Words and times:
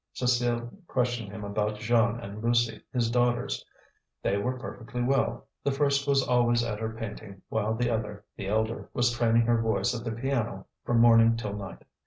Cécile 0.15 0.75
questioned 0.87 1.31
him 1.31 1.43
about 1.43 1.77
Jeanne 1.77 2.19
and 2.21 2.41
Lucie, 2.43 2.81
his 2.91 3.11
daughters. 3.11 3.63
They 4.23 4.35
were 4.35 4.57
perfectly 4.57 5.03
well, 5.03 5.45
the 5.63 5.71
first 5.71 6.07
was 6.07 6.27
always 6.27 6.63
at 6.63 6.79
her 6.79 6.89
painting, 6.95 7.43
while 7.49 7.75
the 7.75 7.91
other, 7.91 8.25
the 8.35 8.47
elder, 8.47 8.89
was 8.95 9.11
training 9.15 9.43
her 9.43 9.61
voice 9.61 9.93
at 9.93 10.03
the 10.03 10.11
piano 10.11 10.65
from 10.83 11.01
morning 11.01 11.37
till 11.37 11.53
night. 11.53 11.83